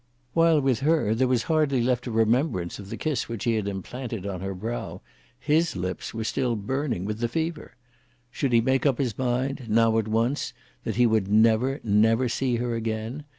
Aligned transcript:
While 0.33 0.61
with 0.61 0.79
her 0.79 1.13
there 1.13 1.27
was 1.27 1.43
hardly 1.43 1.83
left 1.83 2.07
a 2.07 2.11
remembrance 2.11 2.79
of 2.79 2.89
the 2.89 2.97
kiss 2.97 3.29
which 3.29 3.43
he 3.43 3.53
had 3.53 3.67
imprinted 3.67 4.25
on 4.25 4.41
her 4.41 4.55
brow, 4.55 5.01
his 5.39 5.75
lips 5.75 6.11
were 6.11 6.23
still 6.23 6.55
burning 6.55 7.05
with 7.05 7.19
the 7.19 7.27
fever. 7.29 7.75
Should 8.31 8.51
he 8.51 8.61
make 8.61 8.83
up 8.87 8.97
his 8.97 9.15
mind, 9.15 9.69
now 9.69 9.99
at 9.99 10.07
once, 10.07 10.53
that 10.85 10.95
he 10.95 11.05
would 11.05 11.27
never, 11.27 11.79
never 11.83 12.27
see 12.29 12.55
her 12.55 12.73
again? 12.73 13.25